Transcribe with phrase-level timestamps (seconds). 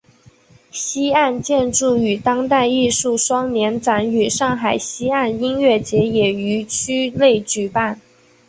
[0.71, 7.99] 西岸建筑与当代艺术双年展与上海西岸音乐节也于区内举办。